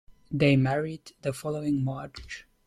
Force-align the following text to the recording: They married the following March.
They 0.31 0.55
married 0.55 1.11
the 1.21 1.31
following 1.31 1.83
March. 1.83 2.47